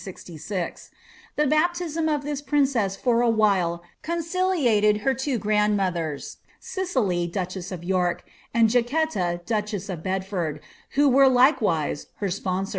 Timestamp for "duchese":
7.27-7.69